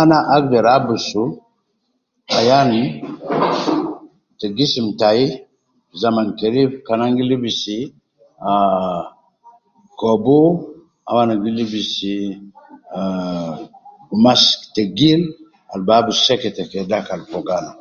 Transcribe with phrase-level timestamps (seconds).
[0.00, 1.22] Ana agder abusu
[2.38, 2.70] ayan
[4.38, 5.24] te gisim tai
[6.02, 7.78] zaman kerif kan an gi lebisi,
[8.50, 9.02] ahh,
[10.00, 10.38] kobu,
[11.08, 11.94] au ana gi lebis,
[12.98, 13.52] ah
[14.08, 14.42] gumas
[14.74, 15.20] tegil
[15.72, 17.72] al bi abus sekete ke dakal fogo ana.